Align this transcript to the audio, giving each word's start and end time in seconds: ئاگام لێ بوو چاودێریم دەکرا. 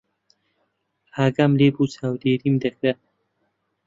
ئاگام 1.15 1.51
لێ 1.59 1.69
بوو 1.73 1.91
چاودێریم 1.93 2.55
دەکرا. 2.63 2.93